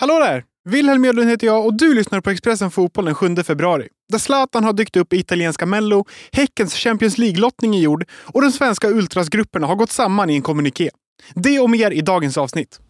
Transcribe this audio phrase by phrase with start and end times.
[0.00, 0.44] Hallå där!
[0.68, 3.88] Wilhelm Edlund heter jag och du lyssnar på Expressen Fotboll den 7 februari.
[4.12, 8.52] Där Zlatan har dykt upp i italienska Mello, Häckens Champions League-lottning är gjord och de
[8.52, 10.90] svenska ultrasgrupperna har gått samman i en kommuniké.
[11.34, 12.80] Det och mer i dagens avsnitt.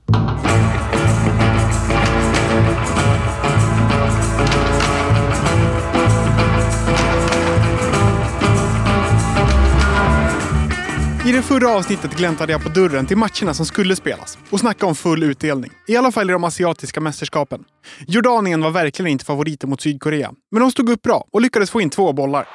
[11.29, 14.87] I det förra avsnittet gläntade jag på dörren till matcherna som skulle spelas och snackade
[14.87, 15.71] om full utdelning.
[15.87, 17.65] I alla fall i de asiatiska mästerskapen.
[18.07, 21.81] Jordanien var verkligen inte favoriter mot Sydkorea, men de stod upp bra och lyckades få
[21.81, 22.49] in två bollar.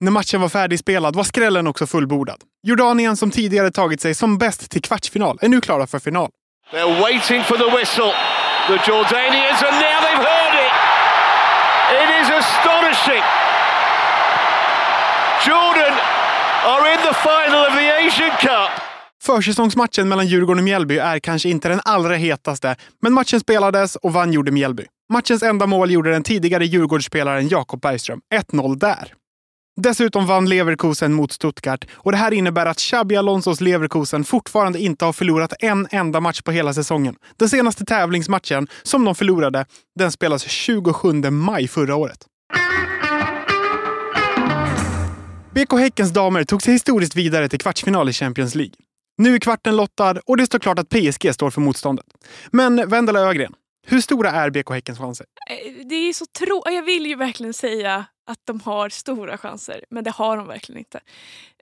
[0.00, 2.40] När matchen var färdigspelad var skrällen också fullbordad.
[2.66, 6.30] Jordanien, som tidigare tagit sig som bäst till kvartsfinal, är nu klara för final.
[6.72, 8.12] They're waiting for the whistle.
[8.66, 10.72] The Jordanians, and now they've heard it.
[12.02, 13.22] It is astonishing.
[15.46, 15.94] Jordan
[16.72, 18.70] are in the final of the Asian Cup.
[19.22, 24.12] Försäsongsmatchen mellan Djurgården och Mjällby är kanske inte den allra hetaste, men matchen spelades och
[24.12, 24.84] vann gjorde Mjällby.
[25.12, 28.20] Matchens enda mål gjorde den tidigare Djurgårdsspelaren Jakob Bergström.
[28.34, 29.12] 1-0 där.
[29.82, 35.04] Dessutom vann Leverkusen mot Stuttgart och det här innebär att Xabi Alonsos Leverkusen fortfarande inte
[35.04, 37.16] har förlorat en enda match på hela säsongen.
[37.36, 39.66] Den senaste tävlingsmatchen, som de förlorade,
[39.98, 42.26] den spelas 27 maj förra året.
[45.54, 48.74] BK Häckens damer tog sig historiskt vidare till kvartsfinal i Champions League.
[49.18, 52.06] Nu är kvarten lottad och det står klart att PSG står för motståndet.
[52.50, 53.52] Men Vendela Ögren,
[53.86, 55.26] hur stora är BK Häckens chanser?
[55.50, 56.74] Eh, det är så tråkigt.
[56.74, 60.78] Jag vill ju verkligen säga att de har stora chanser, men det har de verkligen
[60.78, 61.00] inte.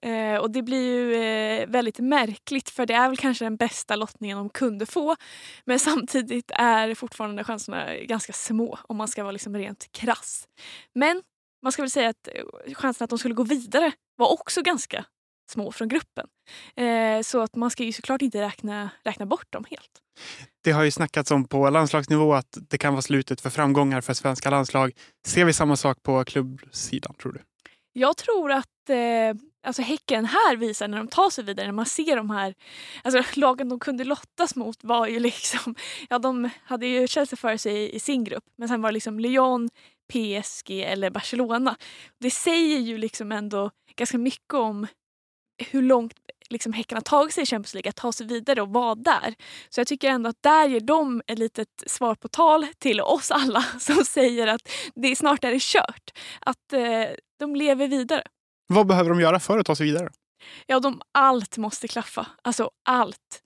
[0.03, 3.97] Eh, och det blir ju eh, väldigt märkligt för det är väl kanske den bästa
[3.97, 5.17] lottningen de kunde få.
[5.65, 10.49] Men samtidigt är fortfarande chanserna ganska små om man ska vara liksom rent krass.
[10.95, 11.23] Men
[11.63, 15.05] man ska väl säga att eh, chansen att de skulle gå vidare var också ganska
[15.51, 16.27] små från gruppen.
[16.77, 19.91] Eh, så att man ska ju såklart inte räkna, räkna bort dem helt.
[20.65, 24.15] Det har ju snackats om på landslagsnivå att det kan vara slutet för framgångar för
[24.15, 24.93] svenska landslag.
[25.27, 27.41] Ser vi samma sak på klubbsidan, tror du?
[27.93, 31.87] Jag tror att eh, alltså Häcken här visar när de tar sig vidare, när man
[31.87, 32.55] ser de här
[33.03, 35.75] alltså lagen de kunde lottas mot var ju liksom,
[36.09, 38.95] ja de hade ju Chelsea för sig i, i sin grupp men sen var det
[38.95, 39.69] liksom Lyon,
[40.13, 41.77] PSG eller Barcelona.
[42.21, 44.87] Det säger ju liksom ändå ganska mycket om
[45.59, 46.15] hur långt
[46.51, 49.35] liksom Häcken har tagit sig i Champions League, att ta sig vidare och vara där.
[49.69, 53.31] Så jag tycker ändå att där ger de ett litet svar på tal till oss
[53.31, 56.11] alla som säger att det snart är det kört.
[56.41, 57.05] Att eh,
[57.39, 58.23] de lever vidare.
[58.67, 60.11] Vad behöver de göra för att ta sig vidare?
[60.67, 62.27] Ja, de, allt måste klaffa.
[62.43, 63.43] Alltså allt.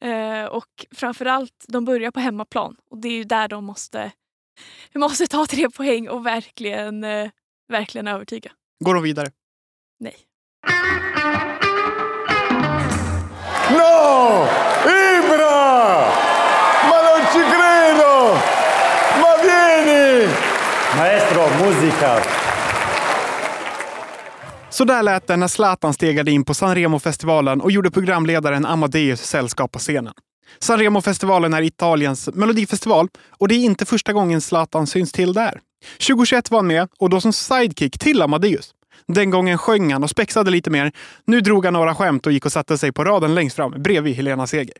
[0.00, 2.76] Eh, och framförallt, de börjar på hemmaplan.
[2.90, 4.12] Och det är ju där de måste,
[4.92, 7.30] vi måste ta tre poäng och verkligen, eh,
[7.68, 8.50] verkligen övertyga.
[8.84, 9.30] Går de vidare?
[10.00, 10.16] Nej.
[13.70, 14.46] No!
[14.84, 15.98] Ibra!
[16.88, 18.34] Ma non ci credo!
[19.20, 20.28] Ma vieni!
[20.96, 22.22] Maestro, musica.
[24.70, 29.72] Så där lät det när Zlatan stegade in på Sanremo-festivalen och gjorde programledaren Amadeus sällskap
[29.72, 30.12] på scenen.
[30.58, 33.08] Sanremo-festivalen är Italiens melodifestival
[33.38, 35.60] och det är inte första gången Zlatan syns till där.
[36.06, 38.74] 2021 var han med och då som sidekick till Amadeus.
[39.06, 40.92] Den gången sjöng han och spexade lite mer.
[41.24, 44.14] Nu drog han några skämt och gick och satte sig på raden längst fram bredvid
[44.14, 44.76] Helena Seger.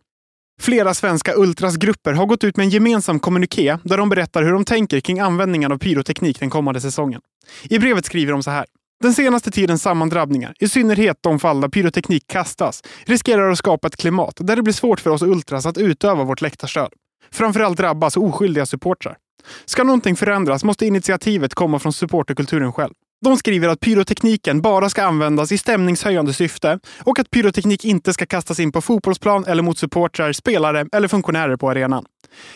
[0.61, 4.65] Flera svenska ultrasgrupper har gått ut med en gemensam kommuniké där de berättar hur de
[4.65, 7.21] tänker kring användningen av pyroteknik den kommande säsongen.
[7.62, 8.67] I brevet skriver de så här.
[9.01, 13.97] Den senaste tidens sammandrabbningar, i synnerhet de fall där pyroteknik kastas, riskerar att skapa ett
[13.97, 16.93] klimat där det blir svårt för oss ultras att utöva vårt läktarstöd.
[17.31, 19.17] Framförallt drabbas oskyldiga supportrar.
[19.65, 22.95] Ska någonting förändras måste initiativet komma från supporterkulturen själv.
[23.21, 28.27] De skriver att pyrotekniken bara ska användas i stämningshöjande syfte och att pyroteknik inte ska
[28.27, 32.05] kastas in på fotbollsplan eller mot supportrar, spelare eller funktionärer på arenan.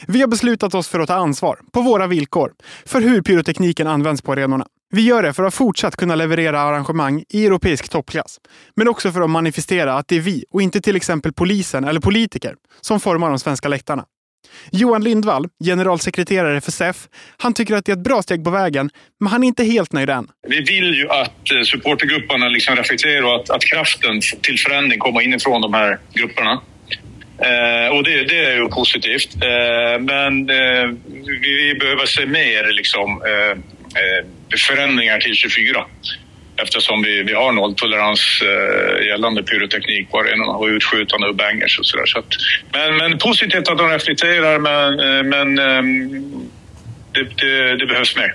[0.06, 2.52] Vi har beslutat oss för att ta ansvar, på våra villkor,
[2.86, 4.66] för hur pyrotekniken används på arenorna.
[4.90, 8.40] Vi gör det för att fortsatt kunna leverera arrangemang i europeisk toppklass.
[8.76, 12.00] Men också för att manifestera att det är vi och inte till exempel polisen eller
[12.00, 14.04] politiker som formar de svenska läktarna.
[14.72, 16.96] Johan Lindvall, generalsekreterare för SEF,
[17.36, 18.90] han tycker att det är ett bra steg på vägen,
[19.20, 20.28] men han är inte helt nöjd än.
[20.48, 25.20] Vi vill ju att eh, supportergrupperna liksom reflekterar och att, att kraften till förändring kommer
[25.20, 26.60] inifrån de här grupperna.
[27.38, 29.34] Eh, och det, det är ju positivt.
[29.34, 30.90] Eh, men eh,
[31.42, 34.26] vi, behöver se mer liksom, eh, eh
[34.68, 35.84] förändringar till 24
[36.56, 41.86] eftersom vi, vi har nolltolerans eh, gällande pyroteknik på arenorna och utskjutande och bangers och
[41.86, 42.06] sådär.
[42.06, 42.26] Så att,
[42.72, 46.50] men, men positivt att de reflekterar, men, eh, men ehm,
[47.12, 48.34] det, det, det behövs mer.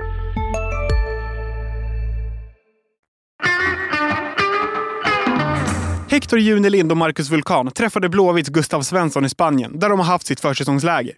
[6.21, 10.27] Hector Junelind och Marcus Vulkan träffade Blåvitts Gustav Svensson i Spanien, där de har haft
[10.27, 11.13] sitt försäsongsläger.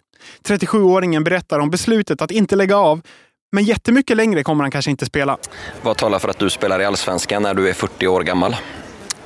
[0.48, 3.00] 37-åringen berättar om beslutet att inte lägga av,
[3.52, 5.38] men jättemycket längre kommer han kanske inte spela.
[5.82, 8.56] Vad talar för att du spelar i Allsvenskan när du är 40 år gammal?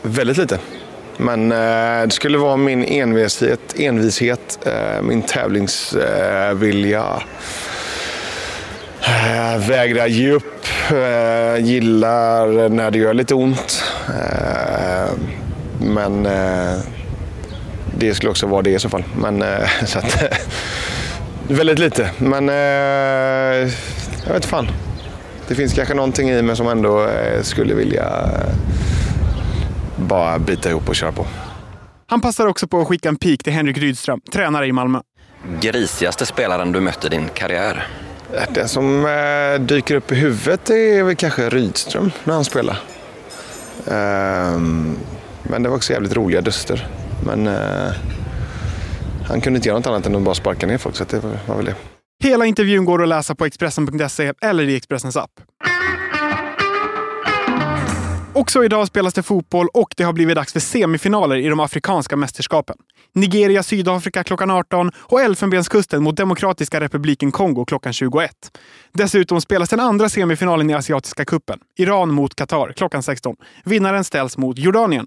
[0.02, 0.58] Väldigt lite.
[1.16, 1.58] Men eh,
[2.04, 7.22] det skulle vara min envishet, envishet eh, min tävlingsvilja.
[9.00, 10.66] Eh, vägra ge upp.
[11.58, 13.84] Gillar när det gör lite ont.
[15.80, 16.78] Men eh,
[17.96, 19.04] det skulle också vara det i så fall.
[19.16, 20.22] Men, eh, så att,
[21.48, 22.10] väldigt lite.
[22.18, 23.72] Men eh,
[24.26, 24.68] jag vet fan.
[25.48, 28.54] Det finns kanske någonting i mig som ändå eh, skulle vilja eh,
[29.96, 31.26] bara bita ihop och köra på.
[32.06, 35.00] Han passar också på att skicka en pik till Henrik Rydström, tränare i Malmö.
[35.60, 37.86] Grisigaste spelaren du mött i din karriär?
[38.54, 42.78] Det som eh, dyker upp i huvudet är väl kanske Rydström när han spelar.
[43.90, 44.96] Ehm,
[45.48, 46.86] men det var också jävligt roliga duster.
[47.26, 47.92] Men eh,
[49.26, 51.38] han kunde inte göra något annat än att bara sparka ner folk, så det var,
[51.46, 51.74] var väl det.
[52.24, 55.30] Hela intervjun går att läsa på Expressen.se eller i Expressens app.
[58.38, 62.16] Också idag spelas det fotboll och det har blivit dags för semifinaler i de afrikanska
[62.16, 62.76] mästerskapen.
[63.14, 68.30] Nigeria, Sydafrika klockan 18 och Elfenbenskusten mot Demokratiska republiken Kongo klockan 21.
[68.92, 71.58] Dessutom spelas den andra semifinalen i Asiatiska kuppen.
[71.78, 73.36] Iran mot Qatar klockan 16.
[73.64, 75.06] Vinnaren ställs mot Jordanien.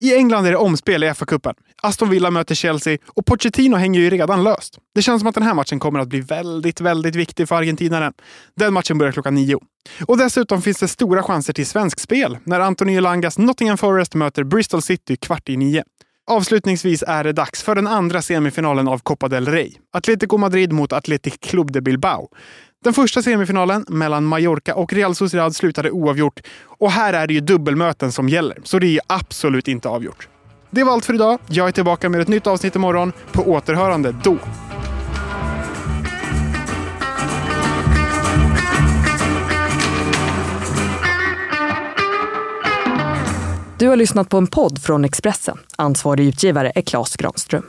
[0.00, 1.54] I England är det omspel i FA-cupen.
[1.82, 4.78] Aston Villa möter Chelsea och Pochettino hänger ju redan löst.
[4.94, 8.12] Det känns som att den här matchen kommer att bli väldigt, väldigt viktig för argentinaren.
[8.56, 9.58] Den matchen börjar klockan nio.
[10.06, 14.44] Och dessutom finns det stora chanser till svensk spel när Antonio Langas Nottingham Forest möter
[14.44, 15.84] Bristol City kvart i nio.
[16.30, 19.72] Avslutningsvis är det dags för den andra semifinalen av Copa del Rey.
[19.92, 22.28] Atletico Madrid mot Athletic Club de Bilbao.
[22.84, 26.40] Den första semifinalen mellan Mallorca och Real Sociedad slutade oavgjort.
[26.64, 30.28] Och här är det ju dubbelmöten som gäller, så det är ju absolut inte avgjort.
[30.70, 31.38] Det var allt för idag.
[31.46, 33.12] Jag är tillbaka med ett nytt avsnitt imorgon.
[33.32, 34.36] På återhörande då.
[43.78, 45.58] Du har lyssnat på en podd från Expressen.
[45.76, 47.64] Ansvarig utgivare är Klas Granström.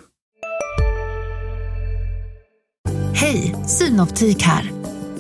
[3.13, 4.78] Hej, Synoptik här.